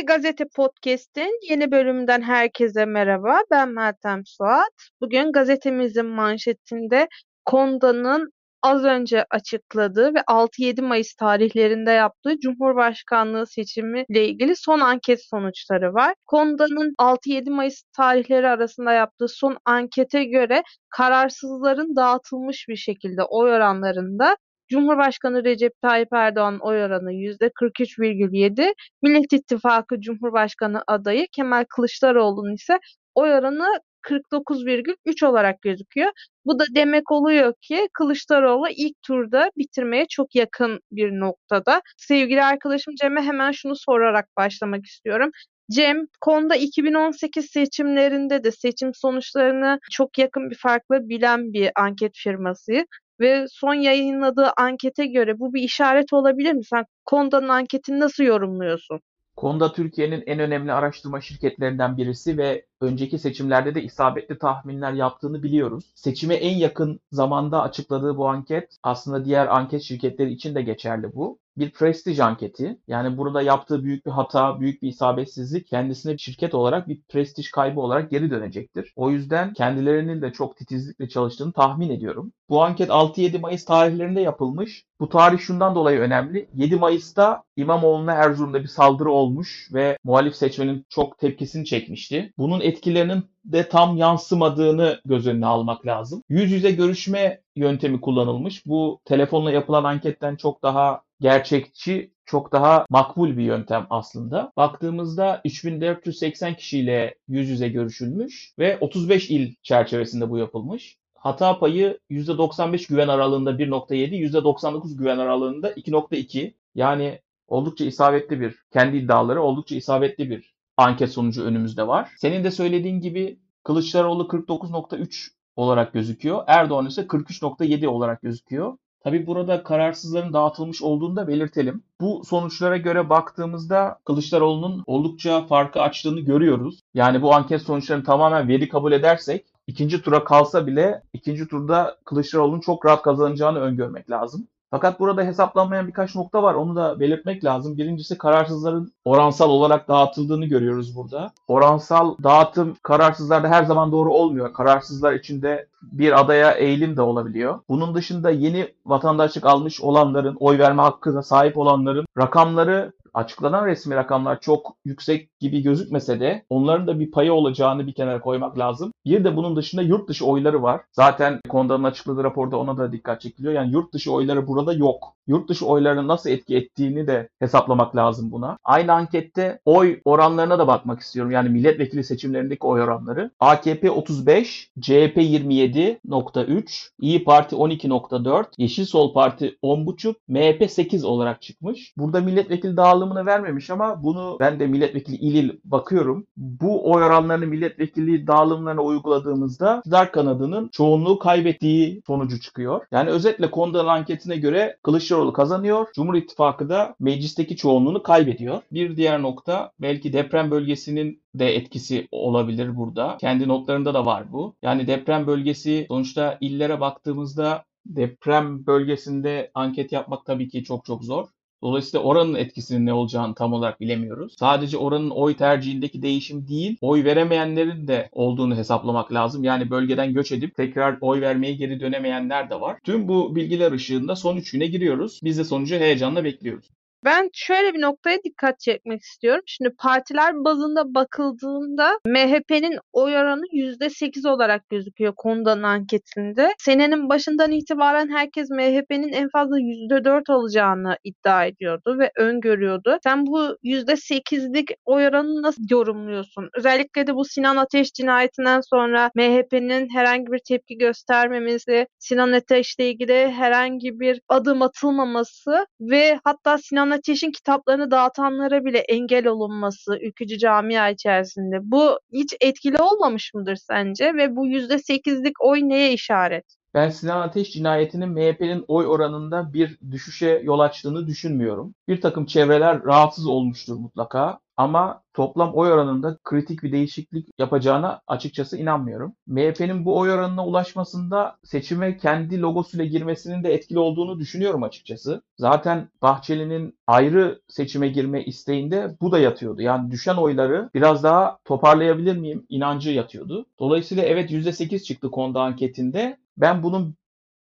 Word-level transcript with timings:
Sesi 0.00 0.06
Gazete 0.06 0.44
Podcast'in 0.56 1.38
yeni 1.50 1.70
bölümünden 1.70 2.22
herkese 2.22 2.84
merhaba. 2.84 3.40
Ben 3.50 3.68
Meltem 3.68 4.22
Suat. 4.26 4.72
Bugün 5.00 5.32
gazetemizin 5.32 6.06
manşetinde 6.06 7.08
Konda'nın 7.44 8.32
az 8.62 8.84
önce 8.84 9.24
açıkladığı 9.30 10.14
ve 10.14 10.18
6-7 10.20 10.82
Mayıs 10.82 11.14
tarihlerinde 11.14 11.90
yaptığı 11.90 12.38
Cumhurbaşkanlığı 12.38 13.46
seçimi 13.46 14.04
ile 14.08 14.28
ilgili 14.28 14.56
son 14.56 14.80
anket 14.80 15.24
sonuçları 15.24 15.94
var. 15.94 16.14
Konda'nın 16.26 16.94
6-7 16.98 17.50
Mayıs 17.50 17.82
tarihleri 17.96 18.48
arasında 18.48 18.92
yaptığı 18.92 19.28
son 19.28 19.56
ankete 19.64 20.24
göre 20.24 20.62
kararsızların 20.90 21.96
dağıtılmış 21.96 22.68
bir 22.68 22.76
şekilde 22.76 23.22
oy 23.22 23.52
oranlarında 23.52 24.36
Cumhurbaşkanı 24.70 25.44
Recep 25.44 25.72
Tayyip 25.82 26.12
Erdoğan 26.12 26.58
oy 26.60 26.84
oranı 26.84 27.12
%43,7, 27.12 28.74
Millet 29.02 29.32
İttifakı 29.32 30.00
Cumhurbaşkanı 30.00 30.82
adayı 30.86 31.26
Kemal 31.32 31.64
Kılıçdaroğlu'nun 31.68 32.54
ise 32.54 32.78
oy 33.14 33.30
oranı 33.34 33.80
49,3 34.02 35.26
olarak 35.26 35.62
gözüküyor. 35.62 36.10
Bu 36.44 36.58
da 36.58 36.64
demek 36.74 37.10
oluyor 37.10 37.54
ki 37.60 37.88
Kılıçdaroğlu 37.92 38.68
ilk 38.76 39.02
turda 39.02 39.50
bitirmeye 39.58 40.06
çok 40.08 40.34
yakın 40.34 40.80
bir 40.92 41.10
noktada. 41.10 41.82
Sevgili 41.96 42.44
arkadaşım 42.44 42.94
Cem'e 43.00 43.22
hemen 43.22 43.52
şunu 43.52 43.76
sorarak 43.76 44.26
başlamak 44.36 44.86
istiyorum. 44.86 45.30
Cem, 45.70 46.06
konuda 46.20 46.56
2018 46.56 47.46
seçimlerinde 47.50 48.44
de 48.44 48.50
seçim 48.52 48.94
sonuçlarını 48.94 49.78
çok 49.90 50.18
yakın 50.18 50.50
bir 50.50 50.56
farkla 50.56 51.08
bilen 51.08 51.52
bir 51.52 51.70
anket 51.76 52.12
firması 52.14 52.84
ve 53.20 53.46
son 53.50 53.74
yayınladığı 53.74 54.52
ankete 54.56 55.06
göre 55.06 55.38
bu 55.38 55.54
bir 55.54 55.62
işaret 55.62 56.12
olabilir 56.12 56.52
mi? 56.52 56.64
Sen 56.64 56.84
Konda'nın 57.04 57.48
anketini 57.48 58.00
nasıl 58.00 58.24
yorumluyorsun? 58.24 59.00
Konda 59.36 59.72
Türkiye'nin 59.72 60.22
en 60.26 60.38
önemli 60.38 60.72
araştırma 60.72 61.20
şirketlerinden 61.20 61.96
birisi 61.96 62.38
ve 62.38 62.66
önceki 62.80 63.18
seçimlerde 63.18 63.74
de 63.74 63.82
isabetli 63.82 64.38
tahminler 64.38 64.92
yaptığını 64.92 65.42
biliyoruz. 65.42 65.84
Seçime 65.94 66.34
en 66.34 66.56
yakın 66.56 67.00
zamanda 67.12 67.62
açıkladığı 67.62 68.16
bu 68.16 68.28
anket 68.28 68.76
aslında 68.82 69.24
diğer 69.24 69.46
anket 69.46 69.82
şirketleri 69.82 70.32
için 70.32 70.54
de 70.54 70.62
geçerli 70.62 71.14
bu 71.14 71.38
bir 71.56 71.70
prestij 71.70 72.20
anketi. 72.20 72.78
Yani 72.88 73.18
burada 73.18 73.42
yaptığı 73.42 73.84
büyük 73.84 74.06
bir 74.06 74.10
hata, 74.10 74.60
büyük 74.60 74.82
bir 74.82 74.88
isabetsizlik 74.88 75.66
kendisine 75.66 76.12
bir 76.12 76.18
şirket 76.18 76.54
olarak 76.54 76.88
bir 76.88 77.02
prestij 77.08 77.50
kaybı 77.50 77.80
olarak 77.80 78.10
geri 78.10 78.30
dönecektir. 78.30 78.92
O 78.96 79.10
yüzden 79.10 79.52
kendilerinin 79.52 80.22
de 80.22 80.32
çok 80.32 80.56
titizlikle 80.56 81.08
çalıştığını 81.08 81.52
tahmin 81.52 81.90
ediyorum. 81.90 82.32
Bu 82.48 82.62
anket 82.62 82.88
6-7 82.88 83.38
Mayıs 83.38 83.64
tarihlerinde 83.64 84.20
yapılmış. 84.20 84.84
Bu 85.00 85.08
tarih 85.08 85.38
şundan 85.38 85.74
dolayı 85.74 86.00
önemli. 86.00 86.48
7 86.54 86.76
Mayıs'ta 86.76 87.42
İmamoğlu'na 87.56 88.12
Erzurum'da 88.12 88.62
bir 88.62 88.68
saldırı 88.68 89.10
olmuş 89.10 89.68
ve 89.72 89.98
muhalif 90.04 90.36
seçmenin 90.36 90.86
çok 90.88 91.18
tepkisini 91.18 91.64
çekmişti. 91.64 92.32
Bunun 92.38 92.60
etkilerinin 92.70 93.24
de 93.44 93.68
tam 93.68 93.96
yansımadığını 93.96 95.00
göz 95.04 95.26
önüne 95.26 95.46
almak 95.46 95.86
lazım. 95.86 96.22
Yüz 96.28 96.52
yüze 96.52 96.70
görüşme 96.70 97.40
yöntemi 97.56 98.00
kullanılmış. 98.00 98.66
Bu 98.66 99.00
telefonla 99.04 99.50
yapılan 99.50 99.84
anketten 99.84 100.36
çok 100.36 100.62
daha 100.62 101.02
gerçekçi, 101.20 102.12
çok 102.24 102.52
daha 102.52 102.86
makbul 102.90 103.36
bir 103.36 103.42
yöntem 103.42 103.86
aslında. 103.90 104.52
Baktığımızda 104.56 105.40
3480 105.44 106.54
kişiyle 106.54 107.14
yüz 107.28 107.48
yüze 107.48 107.68
görüşülmüş 107.68 108.54
ve 108.58 108.78
35 108.80 109.30
il 109.30 109.54
çerçevesinde 109.62 110.30
bu 110.30 110.38
yapılmış. 110.38 110.96
Hata 111.14 111.58
payı 111.58 111.98
%95 112.10 112.88
güven 112.88 113.08
aralığında 113.08 113.50
1.7, 113.50 114.14
%99 114.14 114.96
güven 114.98 115.18
aralığında 115.18 115.72
2.2. 115.72 116.54
Yani 116.74 117.20
oldukça 117.48 117.84
isabetli 117.84 118.40
bir, 118.40 118.54
kendi 118.72 118.96
iddiaları 118.96 119.42
oldukça 119.42 119.76
isabetli 119.76 120.30
bir 120.30 120.54
anket 120.80 121.12
sonucu 121.12 121.44
önümüzde 121.44 121.86
var. 121.86 122.10
Senin 122.16 122.44
de 122.44 122.50
söylediğin 122.50 123.00
gibi 123.00 123.38
Kılıçdaroğlu 123.64 124.22
49.3 124.22 125.28
olarak 125.56 125.92
gözüküyor. 125.92 126.44
Erdoğan 126.46 126.86
ise 126.86 127.02
43.7 127.02 127.86
olarak 127.86 128.22
gözüküyor. 128.22 128.76
Tabi 129.04 129.26
burada 129.26 129.62
kararsızların 129.62 130.32
dağıtılmış 130.32 130.82
olduğunu 130.82 131.16
da 131.16 131.28
belirtelim. 131.28 131.82
Bu 132.00 132.22
sonuçlara 132.24 132.76
göre 132.76 133.08
baktığımızda 133.08 133.98
Kılıçdaroğlu'nun 134.04 134.82
oldukça 134.86 135.46
farkı 135.46 135.80
açtığını 135.80 136.20
görüyoruz. 136.20 136.80
Yani 136.94 137.22
bu 137.22 137.34
anket 137.34 137.62
sonuçlarını 137.62 138.04
tamamen 138.04 138.48
veri 138.48 138.68
kabul 138.68 138.92
edersek 138.92 139.46
ikinci 139.66 140.02
tura 140.02 140.24
kalsa 140.24 140.66
bile 140.66 141.02
ikinci 141.12 141.48
turda 141.48 141.98
Kılıçdaroğlu'nun 142.04 142.60
çok 142.60 142.86
rahat 142.86 143.02
kazanacağını 143.02 143.58
öngörmek 143.58 144.10
lazım. 144.10 144.48
Fakat 144.70 145.00
burada 145.00 145.22
hesaplanmayan 145.22 145.86
birkaç 145.86 146.14
nokta 146.14 146.42
var. 146.42 146.54
Onu 146.54 146.76
da 146.76 147.00
belirtmek 147.00 147.44
lazım. 147.44 147.76
Birincisi 147.76 148.18
kararsızların 148.18 148.92
oransal 149.04 149.50
olarak 149.50 149.88
dağıtıldığını 149.88 150.46
görüyoruz 150.46 150.96
burada. 150.96 151.32
Oransal 151.48 152.14
dağıtım 152.22 152.76
kararsızlarda 152.82 153.48
her 153.48 153.64
zaman 153.64 153.92
doğru 153.92 154.12
olmuyor. 154.12 154.52
Kararsızlar 154.52 155.12
içinde 155.12 155.66
bir 155.82 156.20
adaya 156.20 156.52
eğilim 156.52 156.96
de 156.96 157.02
olabiliyor. 157.02 157.58
Bunun 157.68 157.94
dışında 157.94 158.30
yeni 158.30 158.68
vatandaşlık 158.86 159.46
almış 159.46 159.80
olanların, 159.80 160.36
oy 160.40 160.58
verme 160.58 160.82
hakkına 160.82 161.22
sahip 161.22 161.58
olanların 161.58 162.06
rakamları 162.18 162.92
açıklanan 163.14 163.66
resmi 163.66 163.94
rakamlar 163.94 164.40
çok 164.40 164.76
yüksek 164.84 165.29
gibi 165.40 165.62
gözükmese 165.62 166.20
de 166.20 166.44
onların 166.50 166.86
da 166.86 167.00
bir 167.00 167.10
payı 167.10 167.32
olacağını 167.32 167.86
bir 167.86 167.92
kenara 167.92 168.20
koymak 168.20 168.58
lazım. 168.58 168.92
Bir 169.04 169.24
de 169.24 169.36
bunun 169.36 169.56
dışında 169.56 169.82
yurt 169.82 170.08
dışı 170.08 170.26
oyları 170.26 170.62
var. 170.62 170.80
Zaten 170.92 171.40
Konda'nın 171.48 171.84
açıkladığı 171.84 172.24
raporda 172.24 172.56
ona 172.56 172.78
da 172.78 172.92
dikkat 172.92 173.20
çekiliyor. 173.20 173.54
Yani 173.54 173.72
yurt 173.72 173.92
dışı 173.92 174.12
oyları 174.12 174.46
burada 174.46 174.72
yok. 174.72 175.14
Yurt 175.26 175.48
dışı 175.48 175.66
oylarının 175.66 176.08
nasıl 176.08 176.30
etki 176.30 176.56
ettiğini 176.56 177.06
de 177.06 177.28
hesaplamak 177.38 177.96
lazım 177.96 178.32
buna. 178.32 178.58
Aynı 178.64 178.92
ankette 178.92 179.60
oy 179.64 180.00
oranlarına 180.04 180.58
da 180.58 180.66
bakmak 180.66 181.00
istiyorum. 181.00 181.32
Yani 181.32 181.48
milletvekili 181.48 182.04
seçimlerindeki 182.04 182.66
oy 182.66 182.82
oranları. 182.82 183.30
AKP 183.40 183.90
35, 183.90 184.70
CHP 184.80 185.16
27.3, 185.16 186.90
İyi 187.00 187.24
Parti 187.24 187.56
12.4, 187.56 188.44
Yeşil 188.58 188.84
Sol 188.84 189.12
Parti 189.12 189.56
10.5, 189.62 190.14
MHP 190.28 190.70
8 190.70 191.04
olarak 191.04 191.42
çıkmış. 191.42 191.94
Burada 191.96 192.20
milletvekili 192.20 192.76
dağılımını 192.76 193.26
vermemiş 193.26 193.70
ama 193.70 194.02
bunu 194.02 194.36
ben 194.40 194.60
de 194.60 194.66
milletvekili 194.66 195.16
il 195.34 195.50
bakıyorum. 195.64 196.26
Bu 196.36 196.92
oy 196.92 197.02
oranlarını 197.02 197.46
milletvekili 197.46 198.26
dağılımlarına 198.26 198.82
uyguladığımızda 198.82 199.78
iktidar 199.78 200.12
kanadının 200.12 200.68
çoğunluğu 200.72 201.18
kaybettiği 201.18 202.02
sonucu 202.06 202.40
çıkıyor. 202.40 202.86
Yani 202.92 203.10
özetle 203.10 203.50
Konda'nın 203.50 203.88
anketine 203.88 204.36
göre 204.36 204.76
Kılıçdaroğlu 204.82 205.32
kazanıyor. 205.32 205.86
Cumhur 205.94 206.14
İttifakı 206.14 206.68
da 206.68 206.94
meclisteki 207.00 207.56
çoğunluğunu 207.56 208.02
kaybediyor. 208.02 208.62
Bir 208.72 208.96
diğer 208.96 209.22
nokta 209.22 209.72
belki 209.80 210.12
deprem 210.12 210.50
bölgesinin 210.50 211.22
de 211.34 211.56
etkisi 211.56 212.08
olabilir 212.10 212.76
burada. 212.76 213.16
Kendi 213.20 213.48
notlarında 213.48 213.94
da 213.94 214.06
var 214.06 214.32
bu. 214.32 214.54
Yani 214.62 214.86
deprem 214.86 215.26
bölgesi 215.26 215.86
sonuçta 215.88 216.38
illere 216.40 216.80
baktığımızda 216.80 217.64
deprem 217.86 218.66
bölgesinde 218.66 219.50
anket 219.54 219.92
yapmak 219.92 220.26
tabii 220.26 220.48
ki 220.48 220.64
çok 220.64 220.84
çok 220.84 221.04
zor. 221.04 221.26
Dolayısıyla 221.62 222.04
oranın 222.04 222.34
etkisinin 222.34 222.86
ne 222.86 222.92
olacağını 222.92 223.34
tam 223.34 223.52
olarak 223.52 223.80
bilemiyoruz. 223.80 224.34
Sadece 224.38 224.76
oranın 224.76 225.10
oy 225.10 225.36
tercihindeki 225.36 226.02
değişim 226.02 226.48
değil, 226.48 226.76
oy 226.80 227.04
veremeyenlerin 227.04 227.88
de 227.88 228.08
olduğunu 228.12 228.56
hesaplamak 228.56 229.12
lazım. 229.12 229.44
Yani 229.44 229.70
bölgeden 229.70 230.14
göç 230.14 230.32
edip 230.32 230.54
tekrar 230.54 230.98
oy 231.00 231.20
vermeye 231.20 231.54
geri 231.54 231.80
dönemeyenler 231.80 232.50
de 232.50 232.60
var. 232.60 232.78
Tüm 232.84 233.08
bu 233.08 233.36
bilgiler 233.36 233.72
ışığında 233.72 234.16
son 234.16 234.36
üç 234.36 234.50
güne 234.50 234.66
giriyoruz. 234.66 235.20
Biz 235.24 235.38
de 235.38 235.44
sonucu 235.44 235.74
heyecanla 235.74 236.24
bekliyoruz. 236.24 236.79
Ben 237.04 237.30
şöyle 237.32 237.74
bir 237.74 237.80
noktaya 237.80 238.18
dikkat 238.24 238.60
çekmek 238.60 239.02
istiyorum. 239.02 239.42
Şimdi 239.46 239.70
partiler 239.78 240.34
bazında 240.44 240.94
bakıldığında 240.94 241.98
MHP'nin 242.06 242.78
oy 242.92 243.16
oranı 243.16 243.42
%8 243.52 244.28
olarak 244.28 244.68
gözüküyor 244.68 245.14
Konda'nın 245.16 245.62
anketinde. 245.62 246.54
Senenin 246.58 247.08
başından 247.08 247.52
itibaren 247.52 248.08
herkes 248.08 248.50
MHP'nin 248.50 249.12
en 249.12 249.28
fazla 249.28 249.58
%4 249.60 250.30
alacağını 250.30 250.96
iddia 251.04 251.44
ediyordu 251.46 251.98
ve 251.98 252.10
öngörüyordu. 252.16 252.98
Sen 253.04 253.26
bu 253.26 253.56
%8'lik 253.62 254.70
oy 254.84 255.06
oranını 255.06 255.42
nasıl 255.42 255.62
yorumluyorsun? 255.70 256.48
Özellikle 256.58 257.06
de 257.06 257.14
bu 257.14 257.24
Sinan 257.24 257.56
Ateş 257.56 257.92
cinayetinden 257.92 258.60
sonra 258.60 259.10
MHP'nin 259.14 259.88
herhangi 259.94 260.32
bir 260.32 260.40
tepki 260.48 260.78
göstermemesi, 260.78 261.86
Sinan 261.98 262.32
Ateş'le 262.32 262.78
ilgili 262.80 263.30
herhangi 263.30 264.00
bir 264.00 264.20
adım 264.28 264.62
atılmaması 264.62 265.66
ve 265.80 266.18
hatta 266.24 266.58
Sinan 266.58 266.89
Sinan 266.90 266.98
Ateş'in 266.98 267.32
kitaplarını 267.32 267.90
dağıtanlara 267.90 268.64
bile 268.64 268.78
engel 268.78 269.26
olunması 269.26 269.98
ülkücü 270.02 270.38
camia 270.38 270.90
içerisinde 270.90 271.56
bu 271.62 271.98
hiç 272.12 272.34
etkili 272.40 272.82
olmamış 272.82 273.34
mıdır 273.34 273.56
sence 273.56 274.14
ve 274.14 274.36
bu 274.36 274.46
%8'lik 274.46 275.40
oy 275.40 275.60
neye 275.62 275.92
işaret? 275.92 276.44
Ben 276.74 276.90
Sinan 276.90 277.20
Ateş 277.20 277.52
cinayetinin 277.52 278.08
MHP'nin 278.08 278.64
oy 278.68 278.86
oranında 278.86 279.52
bir 279.52 279.78
düşüşe 279.90 280.40
yol 280.44 280.58
açtığını 280.58 281.06
düşünmüyorum. 281.06 281.74
Bir 281.88 282.00
takım 282.00 282.26
çevreler 282.26 282.84
rahatsız 282.84 283.26
olmuştur 283.26 283.76
mutlaka. 283.76 284.38
Ama 284.60 285.02
toplam 285.14 285.54
oy 285.54 285.72
oranında 285.72 286.18
kritik 286.24 286.62
bir 286.62 286.72
değişiklik 286.72 287.28
yapacağına 287.38 288.00
açıkçası 288.06 288.56
inanmıyorum. 288.56 289.14
MHP'nin 289.26 289.84
bu 289.84 289.98
oy 289.98 290.12
oranına 290.12 290.46
ulaşmasında 290.46 291.36
seçime 291.44 291.96
kendi 291.96 292.40
logosuyla 292.40 292.84
girmesinin 292.84 293.44
de 293.44 293.54
etkili 293.54 293.78
olduğunu 293.78 294.18
düşünüyorum 294.18 294.62
açıkçası. 294.62 295.22
Zaten 295.38 295.88
Bahçeli'nin 296.02 296.78
ayrı 296.86 297.40
seçime 297.48 297.88
girme 297.88 298.24
isteğinde 298.24 298.96
bu 299.00 299.12
da 299.12 299.18
yatıyordu. 299.18 299.62
Yani 299.62 299.90
düşen 299.90 300.16
oyları 300.16 300.70
biraz 300.74 301.02
daha 301.02 301.38
toparlayabilir 301.44 302.16
miyim 302.16 302.46
inancı 302.48 302.90
yatıyordu. 302.90 303.46
Dolayısıyla 303.58 304.02
evet 304.02 304.30
%8 304.30 304.82
çıktı 304.82 305.10
Konda 305.10 305.40
anketinde. 305.40 306.16
Ben 306.36 306.62
bunun 306.62 306.94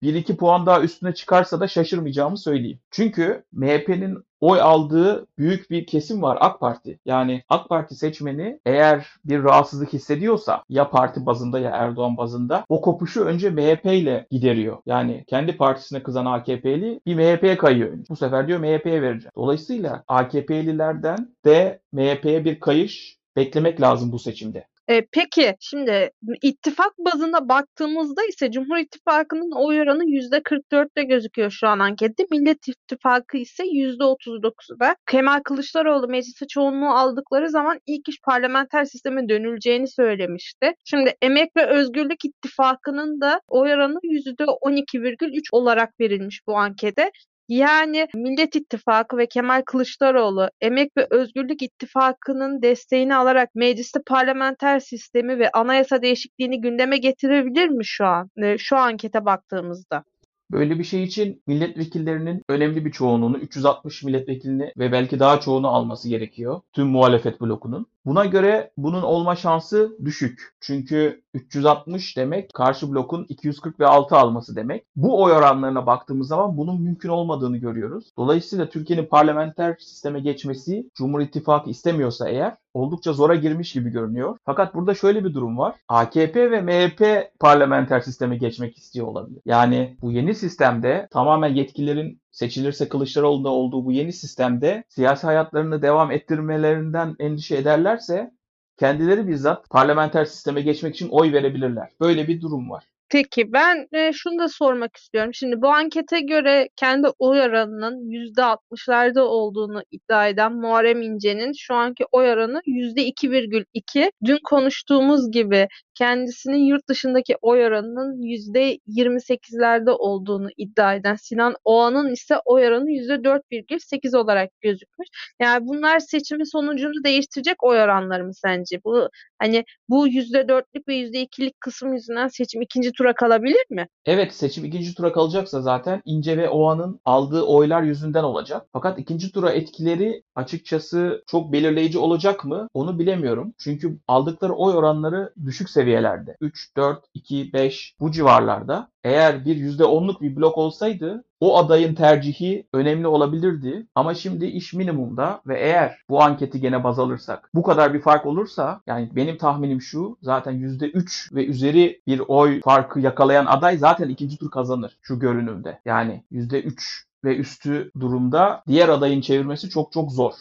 1-2 0.03 0.37
puan 0.37 0.67
daha 0.67 0.83
üstüne 0.83 1.15
çıkarsa 1.15 1.61
da 1.61 1.69
şaşırmayacağımı 1.69 2.39
söyleyeyim. 2.39 2.81
Çünkü 2.91 3.45
MHP'nin 3.53 4.19
oy 4.41 4.61
aldığı 4.61 5.27
büyük 5.39 5.71
bir 5.71 5.87
kesim 5.87 6.23
var 6.23 6.39
AK 6.41 6.61
Parti. 6.61 6.99
Yani 7.05 7.43
AK 7.49 7.69
Parti 7.69 7.95
seçmeni 7.95 8.61
eğer 8.67 9.07
bir 9.25 9.45
rahatsızlık 9.45 9.93
hissediyorsa 9.93 10.63
ya 10.69 10.91
parti 10.91 11.27
bazında 11.27 11.59
ya 11.59 11.71
Erdoğan 11.71 12.17
bazında 12.17 12.65
o 12.69 12.81
kopuşu 12.81 13.25
önce 13.25 13.51
MHP 13.51 13.87
ile 13.87 14.27
gideriyor. 14.31 14.79
Yani 14.87 15.25
kendi 15.27 15.57
partisine 15.57 16.03
kızan 16.03 16.27
AKP'li 16.27 17.01
bir 17.07 17.15
MHP'ye 17.15 17.57
kayıyor. 17.57 17.99
Bu 18.11 18.17
sefer 18.17 18.49
diyor 18.49 18.59
MHP'ye 18.59 19.03
vereceğim. 19.03 19.33
Dolayısıyla 19.37 20.05
AKP'lilerden 20.09 21.35
de 21.45 21.81
MHP'ye 21.93 22.45
bir 22.45 22.61
kayış 22.61 23.19
beklemek 23.37 23.81
lazım 23.81 24.13
bu 24.13 24.19
seçimde. 24.19 24.67
E, 24.89 25.07
peki 25.13 25.55
şimdi 25.61 26.11
ittifak 26.43 26.99
bazında 26.99 27.49
baktığımızda 27.49 28.23
ise 28.29 28.51
Cumhur 28.51 28.77
İttifakı'nın 28.77 29.51
oy 29.51 29.81
oranı 29.81 30.05
%44'te 30.05 31.03
gözüküyor 31.03 31.51
şu 31.51 31.69
an 31.69 31.79
ankette. 31.79 32.27
Millet 32.31 32.69
İttifakı 32.69 33.37
ise 33.37 33.65
%39'da. 33.65 34.97
Kemal 35.11 35.41
Kılıçdaroğlu 35.41 36.09
meclise 36.09 36.47
çoğunluğu 36.47 36.91
aldıkları 36.91 37.51
zaman 37.51 37.81
ilk 37.87 38.09
iş 38.09 38.21
parlamenter 38.25 38.85
sisteme 38.85 39.29
dönüleceğini 39.29 39.89
söylemişti. 39.89 40.75
Şimdi 40.85 41.15
Emek 41.23 41.57
ve 41.57 41.67
Özgürlük 41.67 42.25
İttifakı'nın 42.25 43.21
da 43.21 43.41
oy 43.49 43.73
oranı 43.73 43.99
%12,3 44.03 45.49
olarak 45.53 46.01
verilmiş 46.01 46.41
bu 46.47 46.57
ankete. 46.57 47.11
Yani 47.49 48.07
Millet 48.15 48.57
İttifakı 48.57 49.17
ve 49.17 49.27
Kemal 49.27 49.63
Kılıçdaroğlu 49.67 50.49
Emek 50.61 50.97
ve 50.97 51.07
Özgürlük 51.11 51.63
İttifakı'nın 51.63 52.63
desteğini 52.63 53.15
alarak 53.17 53.55
mecliste 53.55 54.01
parlamenter 54.07 54.81
sistemi 54.81 55.39
ve 55.39 55.51
anayasa 55.51 56.03
değişikliğini 56.03 56.61
gündeme 56.61 56.99
getirebilir 56.99 57.69
mi 57.69 57.85
şu 57.85 58.07
an? 58.07 58.31
E, 58.37 58.59
şu 58.59 58.77
ankete 58.77 59.25
baktığımızda. 59.25 60.05
Böyle 60.53 60.79
bir 60.79 60.85
şey 60.85 61.05
için 61.05 61.43
milletvekillerinin 61.47 62.43
önemli 62.49 62.85
bir 62.85 62.93
çoğunluğunu 62.93 63.39
360 63.39 64.03
milletvekilini 64.03 64.73
ve 64.79 64.93
belki 64.93 65.21
daha 65.21 65.41
çoğunu 65.41 65.69
alması 65.69 66.09
gerekiyor. 66.09 66.61
Tüm 66.73 66.87
muhalefet 66.87 67.41
blokunun. 67.41 67.87
Buna 68.09 68.25
göre 68.25 68.71
bunun 68.77 69.03
olma 69.03 69.37
şansı 69.37 69.97
düşük. 70.05 70.55
Çünkü 70.61 71.23
360 71.35 72.17
demek 72.17 72.55
karşı 72.55 72.93
blokun 72.93 73.27
240 73.29 73.81
ve 73.81 73.87
6 73.87 74.17
alması 74.17 74.57
demek. 74.57 74.85
Bu 74.97 75.23
oy 75.23 75.33
oranlarına 75.33 75.87
baktığımız 75.87 76.29
zaman 76.29 76.57
bunun 76.57 76.83
mümkün 76.83 77.09
olmadığını 77.09 77.57
görüyoruz. 77.57 78.13
Dolayısıyla 78.17 78.69
Türkiye'nin 78.69 79.07
parlamenter 79.07 79.77
sisteme 79.81 80.21
geçmesi 80.21 80.91
Cumhur 80.95 81.21
İttifakı 81.21 81.71
istemiyorsa 81.71 82.29
eğer 82.29 82.57
oldukça 82.75 83.13
zora 83.13 83.35
girmiş 83.35 83.73
gibi 83.73 83.91
görünüyor. 83.91 84.39
Fakat 84.45 84.75
burada 84.75 84.95
şöyle 84.95 85.25
bir 85.25 85.35
durum 85.35 85.59
var. 85.59 85.75
AKP 85.89 86.51
ve 86.51 86.61
MHP 86.61 87.31
parlamenter 87.41 88.01
sisteme 88.01 88.37
geçmek 88.37 88.79
istiyor 88.79 89.07
olabilir. 89.07 89.43
Yani 89.45 89.97
bu 90.03 90.13
yeni 90.13 90.35
sistemde 90.35 91.09
tamamen 91.11 91.55
yetkililerin 91.55 92.21
seçilirse 92.31 92.89
Kılıçdaroğlu'nda 92.89 93.49
olduğu 93.49 93.85
bu 93.85 93.93
yeni 93.93 94.13
sistemde 94.13 94.85
siyasi 94.89 95.27
hayatlarını 95.27 95.83
devam 95.83 96.11
ettirmelerinden 96.11 97.17
endişe 97.19 97.57
ederlerse 97.57 98.31
kendileri 98.79 99.29
bizzat 99.29 99.71
parlamenter 99.71 100.25
sisteme 100.25 100.61
geçmek 100.63 100.95
için 100.95 101.09
oy 101.09 101.33
verebilirler. 101.33 101.89
Böyle 102.01 102.29
bir 102.29 102.41
durum 102.41 102.71
var. 102.71 102.85
Peki 103.11 103.53
ben 103.53 103.89
e, 103.93 104.13
şunu 104.13 104.39
da 104.39 104.49
sormak 104.49 104.97
istiyorum. 104.97 105.35
Şimdi 105.35 105.63
bu 105.63 105.69
ankete 105.69 106.21
göre 106.21 106.69
kendi 106.77 107.07
oy 107.19 107.41
oranının 107.41 108.11
%60'larda 108.11 109.21
olduğunu 109.21 109.83
iddia 109.91 110.29
eden 110.29 110.53
Muharrem 110.53 111.03
İnce'nin 111.03 111.53
şu 111.59 111.75
anki 111.75 112.05
oy 112.13 112.31
oranı 112.31 112.61
%2,2. 112.67 114.11
Dün 114.25 114.39
konuştuğumuz 114.45 115.31
gibi 115.31 115.69
kendisinin 115.95 116.59
yurt 116.59 116.89
dışındaki 116.89 117.37
oy 117.43 117.65
oranının 117.67 118.23
%28'lerde 118.23 119.91
olduğunu 119.91 120.49
iddia 120.57 120.95
eden 120.95 121.15
Sinan 121.15 121.55
Oğan'ın 121.65 122.13
ise 122.13 122.35
oy 122.45 122.67
oranı 122.67 122.91
%4,8 122.91 124.17
olarak 124.17 124.51
gözükmüş. 124.61 125.09
Yani 125.41 125.67
bunlar 125.67 125.99
seçimin 125.99 126.45
sonucunu 126.53 127.05
değiştirecek 127.05 127.63
oy 127.65 127.79
oranları 127.81 128.25
mı 128.25 128.35
sence? 128.35 128.81
Bu 128.85 129.09
hani 129.39 129.65
bu 129.89 130.09
%4'lük 130.09 130.89
ve 130.89 130.95
%2'lik 130.95 131.61
kısım 131.61 131.93
yüzünden 131.95 132.29
seçim 132.29 132.63
ikinci 132.63 132.93
tura 132.99 133.15
kalabilir 133.15 133.65
mi? 133.71 133.89
Evet 134.07 134.35
seçim 134.35 134.65
ikinci 134.65 134.95
tura 134.95 135.13
kalacaksa 135.13 135.61
zaten 135.61 136.03
İnce 136.05 136.37
ve 136.37 136.49
Oğan'ın 136.49 137.01
aldığı 137.05 137.43
oylar 137.43 137.83
yüzünden 137.83 138.25
olacak. 138.25 138.67
Fakat 138.73 138.99
ikinci 138.99 139.33
tura 139.33 139.51
etkileri 139.51 140.23
açıkçası 140.35 141.23
çok 141.27 141.53
belirleyici 141.53 141.99
olacak 141.99 142.45
mı? 142.45 142.69
Onu 142.75 142.99
bilemiyorum. 142.99 143.55
Çünkü 143.59 143.99
aldıkları 144.09 144.53
oy 144.53 144.75
oranları 144.75 145.33
düşük 145.45 145.71
seviyelerde. 145.71 146.37
3, 146.41 146.77
4, 146.77 147.05
2, 147.15 147.53
5 147.53 147.95
bu 148.01 148.11
civarlarda. 148.11 148.89
Eğer 149.05 149.45
bir 149.45 149.57
%10'luk 149.57 150.21
bir 150.21 150.37
blok 150.37 150.59
olsaydı 150.59 151.25
o 151.41 151.59
adayın 151.59 151.95
tercihi 151.95 152.67
önemli 152.73 153.07
olabilirdi. 153.07 153.87
Ama 153.95 154.15
şimdi 154.15 154.47
iş 154.47 154.75
minimumda 154.75 155.41
ve 155.47 155.61
eğer 155.61 155.99
bu 156.09 156.23
anketi 156.23 156.61
gene 156.61 156.85
baz 156.85 156.99
alırsak 156.99 157.51
bu 157.55 157.63
kadar 157.63 157.95
bir 157.95 158.01
fark 158.01 158.27
olursa 158.27 158.81
yani 158.87 159.11
benim 159.17 159.37
tahminim 159.37 159.81
şu 159.81 160.19
zaten 160.23 160.55
%3 160.55 161.35
ve 161.35 161.47
üzeri 161.47 162.03
bir 162.07 162.23
oy 162.29 162.61
farkı 162.61 163.01
yakalayan 163.01 163.47
aday 163.47 163.77
zaten 163.79 164.09
ikinci 164.09 164.39
tur 164.39 164.51
kazanır 164.51 164.99
şu 165.03 165.19
görünümde. 165.19 165.81
Yani 165.85 166.25
%3 166.33 167.05
ve 167.25 167.37
üstü 167.37 167.91
durumda 168.01 168.63
diğer 168.69 168.89
adayın 168.89 169.21
çevirmesi 169.21 169.69
çok 169.69 169.93
çok 169.93 170.13
zor. 170.13 170.33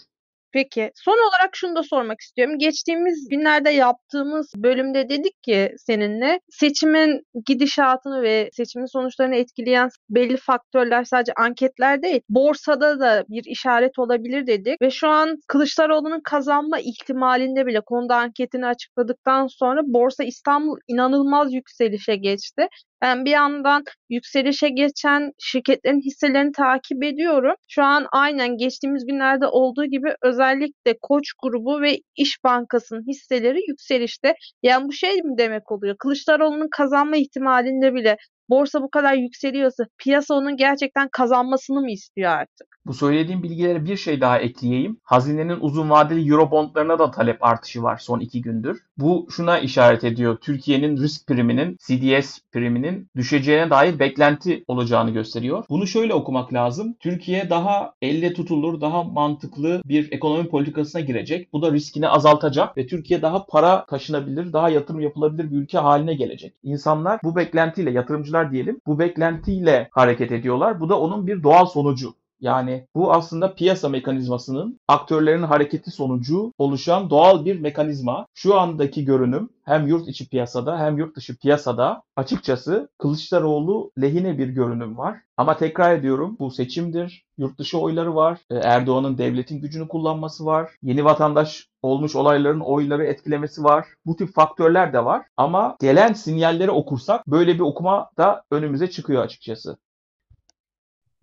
Peki, 0.52 0.92
son 0.96 1.18
olarak 1.30 1.56
şunu 1.56 1.76
da 1.76 1.84
sormak 1.84 2.22
istiyorum. 2.22 2.60
Geçtiğimiz 2.60 3.28
günlerde 3.30 3.70
yaptığımız 3.70 4.52
bölümde 4.56 5.10
dedik 5.10 5.44
ki 5.44 5.76
seninle 5.78 6.40
seçimin 6.50 7.22
gidişatını 7.46 8.22
ve 8.22 8.50
seçimin 8.54 8.86
sonuçlarını 8.86 9.36
etkileyen 9.36 9.90
belli 10.10 10.38
faktörler 10.38 11.04
sadece 11.04 11.34
anketler 11.34 12.02
değil, 12.02 12.22
borsada 12.30 13.00
da 13.00 13.26
bir 13.30 13.44
işaret 13.46 14.00
olabilir 14.00 14.48
dedik 14.48 14.82
ve 14.82 14.92
şu 14.92 15.08
an 15.08 15.38
Kılıçdaroğlu'nun 15.48 16.22
kazanma 16.24 16.80
ihtimalinde 16.80 17.66
bile 17.66 17.82
konuda 17.82 18.16
anketini 18.16 18.66
açıkladıktan 18.66 19.48
sonra 19.48 19.82
Borsa 19.86 20.24
İstanbul 20.24 20.78
inanılmaz 20.88 21.54
yükselişe 21.54 22.16
geçti. 22.16 22.68
Ben 23.02 23.26
bir 23.26 23.32
yandan 23.32 23.84
yükselişe 24.10 24.70
geçen 24.70 25.32
şirketlerin 25.40 26.02
hisselerini 26.02 26.52
takip 26.52 27.04
ediyorum. 27.04 27.56
Şu 27.68 27.84
an 27.84 28.08
aynen 28.12 28.58
geçtiğimiz 28.58 29.06
günlerde 29.06 29.48
olduğu 29.48 29.86
gibi 29.86 30.16
özellikle 30.22 30.98
Koç 31.02 31.34
grubu 31.44 31.82
ve 31.82 31.98
İş 32.16 32.44
Bankası'nın 32.44 33.08
hisseleri 33.08 33.60
yükselişte. 33.68 34.34
Yani 34.64 34.88
bu 34.88 34.94
şey 34.94 35.16
mi 35.16 35.38
demek 35.38 35.72
oluyor? 35.72 35.96
Kılıçdaroğlu'nun 35.98 36.70
kazanma 36.72 37.18
ihtimalinde 37.18 37.94
bile 37.94 38.18
borsa 38.50 38.82
bu 38.82 38.90
kadar 38.90 39.14
yükseliyorsa 39.14 39.84
piyasa 39.98 40.34
onun 40.34 40.58
gerçekten 40.58 41.10
kazanmasını 41.12 41.82
mı 41.82 41.92
istiyor 41.92 42.32
artık? 42.32 42.78
Bu 42.88 42.94
söylediğim 42.94 43.44
bilgilere 43.44 43.86
bir 43.86 43.98
şey 43.98 44.22
daha 44.22 44.40
ekleyeyim. 44.40 45.00
Hazinenin 45.04 45.58
uzun 45.60 45.90
vadeli 45.90 46.32
Eurobondlarına 46.32 47.00
da 47.00 47.12
talep 47.12 47.44
artışı 47.44 47.84
var 47.84 47.98
son 47.98 48.20
iki 48.20 48.42
gündür. 48.42 48.84
Bu 48.98 49.28
şuna 49.30 49.60
işaret 49.60 50.04
ediyor. 50.04 50.38
Türkiye'nin 50.42 50.98
risk 50.98 51.28
priminin, 51.28 51.78
CDS 51.88 52.40
priminin 52.52 53.10
düşeceğine 53.16 53.70
dair 53.70 54.00
beklenti 54.00 54.64
olacağını 54.68 55.12
gösteriyor. 55.12 55.64
Bunu 55.70 55.88
şöyle 55.88 56.14
okumak 56.14 56.54
lazım. 56.54 56.96
Türkiye 57.00 57.50
daha 57.50 57.94
elle 58.02 58.34
tutulur, 58.34 58.82
daha 58.82 59.04
mantıklı 59.04 59.82
bir 59.86 60.12
ekonomi 60.12 60.50
politikasına 60.50 61.02
girecek. 61.02 61.54
Bu 61.54 61.62
da 61.62 61.72
riskini 61.72 62.10
azaltacak 62.10 62.78
ve 62.78 62.88
Türkiye 62.88 63.22
daha 63.22 63.46
para 63.46 63.86
taşınabilir, 63.86 64.54
daha 64.54 64.70
yatırım 64.70 65.00
yapılabilir 65.00 65.52
bir 65.52 65.58
ülke 65.58 65.78
haline 65.78 66.14
gelecek. 66.14 66.54
İnsanlar 66.64 67.20
bu 67.24 67.36
beklentiyle, 67.36 67.92
yatırımcılar 67.92 68.37
diyelim, 68.52 68.82
bu 68.88 69.00
beklentiyle 69.00 69.90
hareket 69.92 70.32
ediyorlar. 70.32 70.80
Bu 70.80 70.90
da 70.90 71.00
onun 71.00 71.28
bir 71.28 71.44
doğal 71.44 71.66
sonucu. 71.66 72.14
Yani 72.40 72.88
bu 72.96 73.14
aslında 73.14 73.54
piyasa 73.54 73.90
mekanizmasının 73.90 74.80
aktörlerin 74.88 75.44
hareketi 75.44 75.92
sonucu 75.92 76.54
oluşan 76.58 77.10
doğal 77.10 77.46
bir 77.46 77.60
mekanizma. 77.60 78.26
Şu 78.34 78.60
andaki 78.60 79.06
görünüm 79.06 79.50
hem 79.66 79.88
yurt 79.88 80.08
içi 80.08 80.30
piyasada 80.30 80.80
hem 80.80 80.98
yurt 80.98 81.16
dışı 81.16 81.38
piyasada 81.38 82.02
açıkçası 82.16 82.90
Kılıçdaroğlu 82.98 83.92
lehine 84.02 84.38
bir 84.38 84.48
görünüm 84.48 84.98
var. 84.98 85.18
Ama 85.38 85.58
tekrar 85.58 85.96
ediyorum 85.96 86.36
bu 86.40 86.52
seçimdir. 86.52 87.26
Yurt 87.38 87.60
dışı 87.60 87.80
oyları 87.80 88.16
var. 88.16 88.40
E, 88.50 88.56
Erdoğan'ın 88.56 89.18
devletin 89.18 89.62
gücünü 89.62 89.88
kullanması 89.88 90.46
var. 90.46 90.72
Yeni 90.84 91.06
vatandaş 91.06 91.68
olmuş 91.82 92.16
olayların 92.16 92.60
oyları 92.60 93.06
etkilemesi 93.06 93.64
var. 93.64 93.86
Bu 94.06 94.16
tip 94.16 94.34
faktörler 94.34 94.94
de 94.94 95.06
var. 95.06 95.26
Ama 95.38 95.76
gelen 95.82 96.14
sinyalleri 96.14 96.72
okursak 96.72 97.28
böyle 97.28 97.54
bir 97.54 97.60
okuma 97.60 98.10
da 98.18 98.44
önümüze 98.52 98.90
çıkıyor 98.90 99.24
açıkçası. 99.24 99.78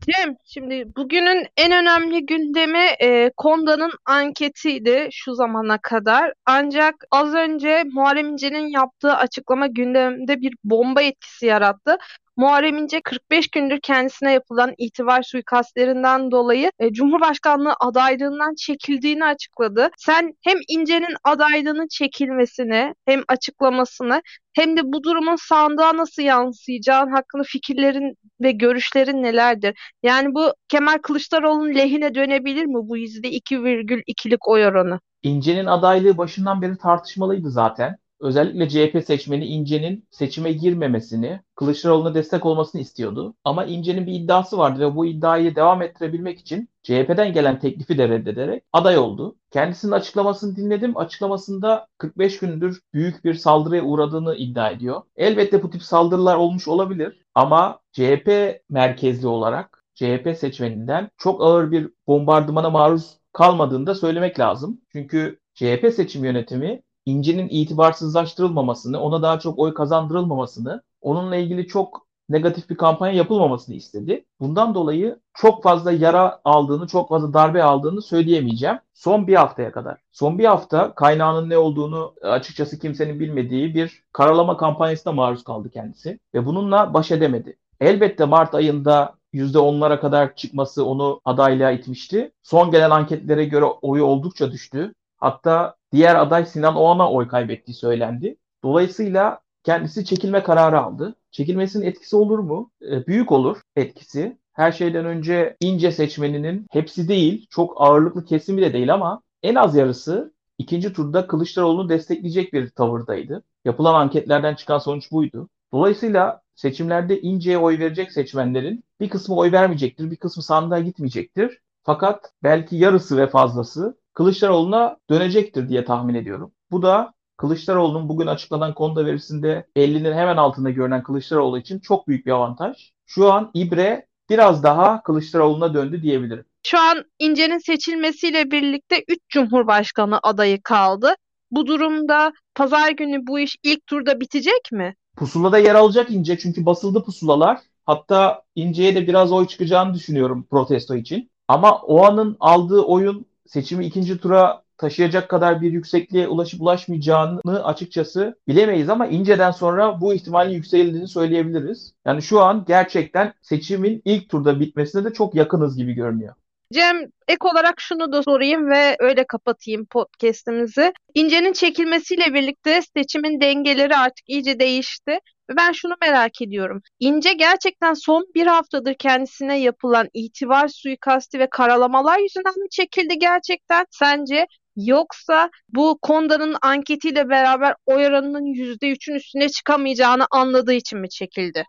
Cem, 0.07 0.37
şimdi 0.45 0.97
bugünün 0.97 1.47
en 1.57 1.73
önemli 1.73 2.27
gündemi 2.27 2.87
e, 3.01 3.31
Konda'nın 3.37 3.91
anketiydi 4.05 5.09
şu 5.13 5.35
zamana 5.35 5.79
kadar. 5.79 6.33
Ancak 6.47 6.95
az 7.11 7.35
önce 7.35 7.85
Muharrem 7.93 8.29
İnce'nin 8.29 8.69
yaptığı 8.69 9.13
açıklama 9.13 9.67
gündemde 9.67 10.41
bir 10.41 10.55
bomba 10.65 11.03
etkisi 11.03 11.47
yarattı. 11.47 11.97
Muharrem 12.37 12.77
İnce 12.77 13.01
45 13.01 13.49
gündür 13.49 13.81
kendisine 13.83 14.33
yapılan 14.33 14.75
itibar 14.79 15.23
suikastlerinden 15.23 16.31
dolayı 16.31 16.71
e, 16.79 16.93
Cumhurbaşkanlığı 16.93 17.75
adaylığından 17.81 18.55
çekildiğini 18.55 19.25
açıkladı. 19.25 19.89
Sen 19.97 20.33
hem 20.43 20.59
İnce'nin 20.69 21.17
adaylığının 21.25 21.87
çekilmesini 21.91 22.95
hem 23.07 23.23
açıklamasını 23.29 24.23
hem 24.53 24.77
de 24.77 24.81
bu 24.85 25.03
durumun 25.03 25.37
sandığa 25.49 25.97
nasıl 25.97 26.23
yansıyacağın 26.23 27.11
hakkında 27.11 27.43
fikirlerin 27.43 28.15
ve 28.41 28.53
görüşlerin 28.53 29.23
nelerdir? 29.23 29.79
Yani 30.03 30.35
bu 30.35 30.53
Kemal 30.69 30.99
Kılıçdaroğlu'nun 31.03 31.75
lehine 31.75 32.15
dönebilir 32.15 32.65
mi 32.65 32.75
bu 32.89 32.97
%2,2'lik 32.97 34.49
oy 34.49 34.67
oranı? 34.67 35.01
İnce'nin 35.23 35.67
adaylığı 35.67 36.19
başından 36.19 36.63
beri 36.63 36.79
tartışmalıydı 36.79 37.51
zaten. 37.51 37.97
Özellikle 38.21 38.69
CHP 38.69 39.05
seçmeni 39.07 39.47
İnce'nin 39.47 40.09
seçime 40.11 40.53
girmemesini, 40.53 41.41
Kılıçdaroğlu'na 41.55 42.15
destek 42.15 42.47
olmasını 42.47 42.81
istiyordu. 42.81 43.35
Ama 43.45 43.65
İnce'nin 43.65 44.07
bir 44.07 44.13
iddiası 44.13 44.59
vardı 44.59 44.81
ve 44.81 44.97
bu 44.97 45.07
iddiayı 45.07 45.57
devam 45.57 45.83
ettirebilmek 45.83 46.41
için 46.41 46.69
CHP'den 46.83 47.33
gelen 47.33 47.59
teklifi 47.59 47.99
de 47.99 48.09
reddederek 48.09 48.63
aday 48.73 48.99
oldu. 48.99 49.37
Kendisinin 49.51 49.93
açıklamasını 49.93 50.57
dinledim. 50.57 50.97
Açıklamasında 50.97 51.87
45 51.99 52.39
gündür 52.39 52.81
büyük 52.95 53.25
bir 53.25 53.35
saldırıya 53.35 53.83
uğradığını 53.83 54.37
iddia 54.37 54.71
ediyor. 54.71 55.03
Elbette 55.17 55.63
bu 55.63 55.71
tip 55.71 55.83
saldırılar 55.83 56.37
olmuş 56.37 56.69
olabilir 56.69 57.23
ama 57.35 57.81
CHP 57.93 58.61
merkezli 58.71 59.27
olarak 59.27 59.85
CHP 59.95 60.37
seçmeninden 60.39 61.11
çok 61.17 61.43
ağır 61.43 61.71
bir 61.71 61.91
bombardımana 62.07 62.71
maruz 62.71 63.19
kalmadığını 63.33 63.87
da 63.87 63.95
söylemek 63.95 64.41
lazım. 64.41 64.81
Çünkü 64.93 65.39
CHP 65.55 65.93
seçim 65.95 66.25
yönetimi 66.25 66.83
İnci'nin 67.07 67.49
itibarsızlaştırılmamasını, 67.49 69.01
ona 69.01 69.23
daha 69.23 69.39
çok 69.39 69.59
oy 69.59 69.75
kazandırılmamasını, 69.75 70.83
onunla 71.01 71.37
ilgili 71.37 71.67
çok 71.67 72.07
negatif 72.29 72.71
bir 72.71 72.77
kampanya 72.77 73.15
yapılmamasını 73.15 73.75
istedi. 73.75 74.25
Bundan 74.41 74.75
dolayı 74.75 75.19
çok 75.35 75.63
fazla 75.63 75.93
yara 75.93 76.41
aldığını, 76.45 76.87
çok 76.87 77.09
fazla 77.09 77.35
darbe 77.35 77.63
aldığını 77.63 78.03
söyleyemeyeceğim. 78.03 78.79
Son 78.95 79.27
bir 79.27 79.35
haftaya 79.35 79.73
kadar. 79.73 80.01
Son 80.13 80.39
bir 80.39 80.45
hafta 80.45 80.95
kaynağının 80.95 81.51
ne 81.51 81.59
olduğunu 81.59 82.15
açıkçası 82.23 82.79
kimsenin 82.79 83.21
bilmediği 83.21 83.75
bir 83.75 84.03
karalama 84.13 84.57
kampanyasına 84.57 85.13
maruz 85.13 85.45
kaldı 85.45 85.71
kendisi. 85.71 86.19
Ve 86.35 86.47
bununla 86.47 86.95
baş 86.95 87.11
edemedi. 87.11 87.57
Elbette 87.81 88.25
Mart 88.25 88.55
ayında 88.55 89.15
%10'lara 89.35 90.01
kadar 90.01 90.37
çıkması 90.37 90.85
onu 90.85 91.21
adaylığa 91.25 91.71
itmişti. 91.71 92.33
Son 92.43 92.71
gelen 92.71 92.91
anketlere 92.91 93.45
göre 93.45 93.65
oyu 93.65 94.05
oldukça 94.05 94.53
düştü. 94.53 94.95
Hatta 95.17 95.77
diğer 95.95 96.15
aday 96.15 96.47
Sinan 96.47 96.77
Oğan'a 96.77 97.11
oy 97.13 97.29
kaybettiği 97.29 97.75
söylendi. 97.75 98.37
Dolayısıyla 98.65 99.41
kendisi 99.63 100.05
çekilme 100.05 100.43
kararı 100.43 100.81
aldı. 100.81 101.15
Çekilmesinin 101.31 101.87
etkisi 101.87 102.17
olur 102.17 102.39
mu? 102.39 102.71
E, 102.91 103.07
büyük 103.07 103.33
olur 103.33 103.61
etkisi. 103.77 104.39
Her 104.53 104.73
şeyden 104.73 105.05
önce 105.05 105.57
ince 105.61 105.93
seçmeninin 105.93 106.67
hepsi 106.71 107.09
değil, 107.09 107.47
çok 107.51 107.75
ağırlıklı 107.77 108.25
kesimi 108.25 108.63
de 108.63 108.73
değil 108.73 108.95
ama 108.95 109.23
en 109.43 109.55
az 109.55 109.77
yarısı 109.77 110.35
ikinci 110.59 110.93
turda 110.93 111.27
Kılıçdaroğlu'nu 111.27 111.89
destekleyecek 111.89 112.53
bir 112.53 112.71
tavırdaydı. 112.71 113.43
Yapılan 113.65 113.95
anketlerden 113.95 114.55
çıkan 114.55 114.79
sonuç 114.79 115.13
buydu. 115.13 115.49
Dolayısıyla 115.73 116.41
seçimlerde 116.55 117.21
inceye 117.21 117.59
oy 117.59 117.79
verecek 117.79 118.13
seçmenlerin 118.13 118.85
bir 119.01 119.09
kısmı 119.09 119.37
oy 119.37 119.53
vermeyecektir, 119.53 120.11
bir 120.11 120.17
kısmı 120.17 120.43
sandığa 120.43 120.79
gitmeyecektir. 120.81 121.59
Fakat 121.83 122.33
belki 122.43 122.77
yarısı 122.77 123.17
ve 123.17 123.27
fazlası 123.27 123.97
Kılıçdaroğlu'na 124.15 124.97
dönecektir 125.11 125.69
diye 125.69 125.85
tahmin 125.85 126.15
ediyorum. 126.15 126.53
Bu 126.71 126.83
da 126.83 127.13
Kılıçdaroğlu'nun 127.37 128.09
bugün 128.09 128.27
açıklanan 128.27 128.75
konuda 128.75 129.07
verisinde 129.07 129.67
50'nin 129.77 130.13
hemen 130.13 130.37
altında 130.37 130.71
görünen 130.71 131.03
Kılıçdaroğlu 131.03 131.59
için 131.59 131.79
çok 131.79 132.09
büyük 132.09 132.27
bir 132.27 132.31
avantaj. 132.31 132.93
Şu 133.07 133.33
an 133.33 133.51
İbre 133.55 134.07
biraz 134.31 134.63
daha 134.63 135.03
Kılıçdaroğlu'na 135.03 135.75
döndü 135.75 136.03
diyebilirim. 136.03 136.45
Şu 136.67 136.79
an 136.79 137.05
İnce'nin 137.19 137.59
seçilmesiyle 137.59 138.51
birlikte 138.51 139.05
3 139.09 139.19
Cumhurbaşkanı 139.29 140.21
adayı 140.23 140.63
kaldı. 140.63 141.15
Bu 141.51 141.67
durumda 141.67 142.33
pazar 142.55 142.91
günü 142.91 143.27
bu 143.27 143.39
iş 143.39 143.57
ilk 143.63 143.87
turda 143.87 144.21
bitecek 144.21 144.73
mi? 144.73 144.95
Pusulada 145.17 145.59
yer 145.59 145.75
alacak 145.75 146.11
İnce 146.11 146.39
çünkü 146.39 146.67
basıldı 146.67 147.05
pusulalar. 147.05 147.59
Hatta 147.87 148.43
İnce'ye 148.55 148.95
de 148.95 149.07
biraz 149.07 149.33
oy 149.33 149.47
çıkacağını 149.47 149.95
düşünüyorum 149.95 150.47
protesto 150.51 150.95
için. 150.95 151.31
Ama 151.49 151.79
o 151.79 152.05
anın 152.05 152.37
aldığı 152.41 152.81
oyun 152.81 153.27
seçimi 153.47 153.87
ikinci 153.87 154.19
tura 154.19 154.63
taşıyacak 154.79 155.31
kadar 155.31 155.61
bir 155.61 155.73
yüksekliğe 155.73 156.29
ulaşıp 156.29 156.63
ulaşmayacağını 156.63 157.65
açıkçası 157.65 158.39
bilemeyiz 158.49 158.89
ama 158.89 159.07
inceden 159.07 159.51
sonra 159.51 160.01
bu 160.01 160.15
ihtimalin 160.15 160.55
yükseldiğini 160.55 161.09
söyleyebiliriz. 161.09 161.95
Yani 162.07 162.23
şu 162.23 162.41
an 162.41 162.65
gerçekten 162.69 163.33
seçimin 163.43 164.03
ilk 164.05 164.29
turda 164.29 164.61
bitmesine 164.61 165.05
de 165.05 165.13
çok 165.13 165.35
yakınız 165.35 165.77
gibi 165.77 165.93
görünüyor. 165.93 166.35
Cem 166.73 166.97
ek 167.29 167.39
olarak 167.53 167.81
şunu 167.81 168.13
da 168.13 168.23
sorayım 168.23 168.71
ve 168.71 168.97
öyle 169.01 169.25
kapatayım 169.27 169.87
podcast'imizi. 169.87 170.93
İnce'nin 171.15 171.53
çekilmesiyle 171.53 172.35
birlikte 172.35 172.81
seçimin 172.97 173.41
dengeleri 173.41 173.97
artık 173.97 174.29
iyice 174.29 174.59
değişti. 174.59 175.19
Ve 175.51 175.57
ben 175.57 175.73
şunu 175.73 175.95
merak 176.03 176.43
ediyorum. 176.43 176.83
İnce 177.01 177.33
gerçekten 177.33 177.95
son 177.95 178.27
bir 178.35 178.47
haftadır 178.47 178.95
kendisine 178.95 179.61
yapılan 179.61 180.09
itibar 180.15 180.69
suikasti 180.69 181.39
ve 181.39 181.49
karalamalar 181.51 182.19
yüzünden 182.19 182.59
mi 182.63 182.69
çekildi 182.71 183.19
gerçekten 183.19 183.87
sence? 183.91 184.47
Yoksa 184.77 185.51
bu 185.69 185.99
Konda'nın 186.03 186.57
anketiyle 186.63 187.29
beraber 187.29 187.75
oy 187.87 188.07
oranının 188.07 188.45
%3'ün 188.45 189.15
üstüne 189.15 189.49
çıkamayacağını 189.49 190.27
anladığı 190.31 190.73
için 190.73 190.99
mi 190.99 191.09
çekildi? 191.09 191.65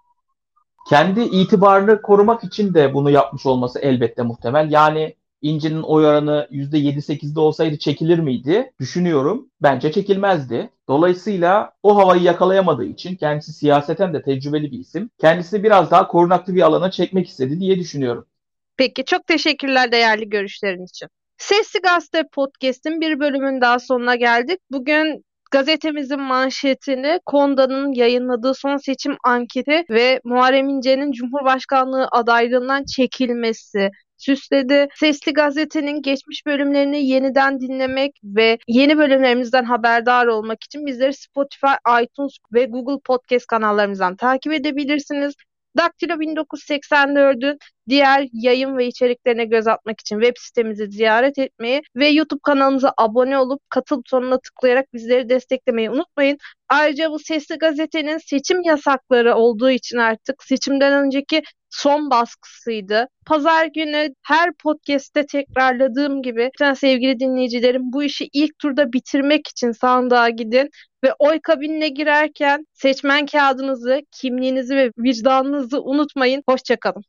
kendi 0.85 1.21
itibarını 1.21 2.01
korumak 2.01 2.43
için 2.43 2.73
de 2.73 2.93
bunu 2.93 3.09
yapmış 3.09 3.45
olması 3.45 3.79
elbette 3.79 4.21
muhtemel. 4.21 4.71
Yani 4.71 5.15
İnci'nin 5.45 5.81
oy 5.81 6.05
oranı 6.05 6.47
%7-8'de 6.51 7.39
olsaydı 7.39 7.77
çekilir 7.77 8.19
miydi? 8.19 8.73
Düşünüyorum. 8.79 9.49
Bence 9.61 9.91
çekilmezdi. 9.91 10.69
Dolayısıyla 10.87 11.71
o 11.83 11.97
havayı 11.97 12.21
yakalayamadığı 12.21 12.85
için 12.85 13.15
kendisi 13.15 13.53
siyaseten 13.53 14.13
de 14.13 14.21
tecrübeli 14.21 14.71
bir 14.71 14.79
isim. 14.79 15.09
Kendisini 15.17 15.63
biraz 15.63 15.91
daha 15.91 16.07
korunaklı 16.07 16.55
bir 16.55 16.61
alana 16.61 16.91
çekmek 16.91 17.27
istedi 17.27 17.59
diye 17.59 17.79
düşünüyorum. 17.79 18.25
Peki 18.77 19.05
çok 19.05 19.27
teşekkürler 19.27 19.91
değerli 19.91 20.29
görüşlerin 20.29 20.85
için. 20.85 21.07
Sesli 21.37 21.79
Gazete 21.79 22.23
Podcast'in 22.33 23.01
bir 23.01 23.19
bölümün 23.19 23.61
daha 23.61 23.79
sonuna 23.79 24.15
geldik. 24.15 24.59
Bugün 24.71 25.25
Gazetemizin 25.55 26.21
manşetini 26.21 27.19
Konda'nın 27.25 27.93
yayınladığı 27.93 28.53
son 28.53 28.77
seçim 28.77 29.17
anketi 29.23 29.83
ve 29.89 30.21
Muharrem 30.23 30.69
İnce'nin 30.69 31.11
Cumhurbaşkanlığı 31.11 32.07
adaylığından 32.11 32.83
çekilmesi 32.83 33.89
süsledi. 34.17 34.87
Sesli 34.95 35.33
Gazete'nin 35.33 36.01
geçmiş 36.01 36.45
bölümlerini 36.45 37.05
yeniden 37.05 37.59
dinlemek 37.59 38.11
ve 38.23 38.57
yeni 38.67 38.97
bölümlerimizden 38.97 39.63
haberdar 39.63 40.27
olmak 40.27 40.63
için 40.63 40.85
bizleri 40.85 41.13
Spotify, 41.13 41.73
iTunes 42.03 42.37
ve 42.53 42.65
Google 42.65 43.01
Podcast 43.05 43.47
kanallarımızdan 43.47 44.15
takip 44.15 44.53
edebilirsiniz. 44.53 45.33
Daktilo 45.77 46.13
1984'ün 46.13 47.57
diğer 47.89 48.27
yayın 48.33 48.77
ve 48.77 48.87
içeriklerine 48.87 49.45
göz 49.45 49.67
atmak 49.67 50.01
için 50.01 50.19
web 50.21 50.33
sitemizi 50.37 50.91
ziyaret 50.91 51.39
etmeyi 51.39 51.81
ve 51.95 52.07
YouTube 52.07 52.39
kanalımıza 52.43 52.93
abone 52.97 53.37
olup 53.37 53.61
katıl 53.69 53.97
butonuna 53.97 54.39
tıklayarak 54.39 54.93
bizleri 54.93 55.29
desteklemeyi 55.29 55.89
unutmayın. 55.89 56.37
Ayrıca 56.69 57.11
bu 57.11 57.19
sesli 57.19 57.55
gazetenin 57.55 58.17
seçim 58.17 58.63
yasakları 58.63 59.35
olduğu 59.35 59.69
için 59.69 59.97
artık 59.97 60.43
seçimden 60.43 61.05
önceki 61.05 61.43
son 61.69 62.09
baskısıydı. 62.09 63.07
Pazar 63.25 63.65
günü 63.65 64.09
her 64.23 64.53
podcast'te 64.53 65.25
tekrarladığım 65.25 66.21
gibi 66.21 66.45
lütfen 66.53 66.73
sevgili 66.73 67.19
dinleyicilerim 67.19 67.81
bu 67.93 68.03
işi 68.03 68.29
ilk 68.33 68.59
turda 68.59 68.93
bitirmek 68.93 69.47
için 69.47 69.71
sandığa 69.71 70.29
gidin 70.29 70.69
ve 71.03 71.13
oy 71.19 71.39
kabinine 71.43 71.89
girerken 71.89 72.65
seçmen 72.73 73.25
kağıdınızı, 73.25 74.01
kimliğinizi 74.11 74.75
ve 74.75 74.91
vicdanınızı 74.97 75.81
unutmayın. 75.81 76.43
Hoşçakalın. 76.49 77.03